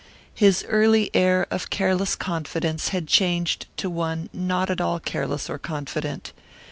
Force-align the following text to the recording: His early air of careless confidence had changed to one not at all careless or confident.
His 0.33 0.65
early 0.67 1.11
air 1.13 1.45
of 1.51 1.69
careless 1.69 2.15
confidence 2.15 2.87
had 2.87 3.05
changed 3.05 3.67
to 3.77 3.87
one 3.87 4.29
not 4.33 4.71
at 4.71 4.81
all 4.81 4.99
careless 4.99 5.47
or 5.47 5.59
confident. 5.59 6.33